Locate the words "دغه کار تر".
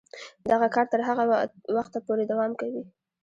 0.51-1.01